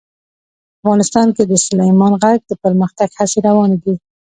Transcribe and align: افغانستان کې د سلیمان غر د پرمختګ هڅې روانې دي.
افغانستان 0.79 1.27
کې 1.35 1.43
د 1.47 1.53
سلیمان 1.65 2.13
غر 2.21 2.37
د 2.49 2.51
پرمختګ 2.63 3.09
هڅې 3.19 3.39
روانې 3.47 3.77
دي. 3.83 3.93